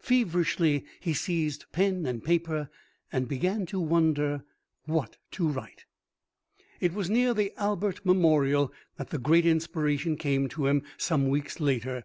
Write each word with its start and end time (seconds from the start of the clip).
Feverishly 0.00 0.86
he 0.98 1.12
seized 1.12 1.66
pen 1.70 2.06
and 2.06 2.24
paper 2.24 2.70
and 3.12 3.28
began 3.28 3.66
to 3.66 3.78
wonder 3.78 4.42
what 4.86 5.18
to 5.32 5.46
write. 5.46 5.84
II 6.56 6.64
It 6.86 6.94
was 6.94 7.10
near 7.10 7.34
the 7.34 7.52
Albert 7.58 8.00
Memorial 8.02 8.72
that 8.96 9.10
the 9.10 9.18
great 9.18 9.44
inspiration 9.44 10.16
came 10.16 10.48
to 10.48 10.68
him 10.68 10.84
some 10.96 11.28
weeks 11.28 11.60
later. 11.60 12.04